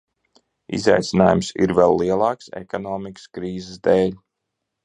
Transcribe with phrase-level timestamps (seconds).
[0.77, 4.21] Izaicinājums ir vēl lielāks ekonomikas krīzes dēļ.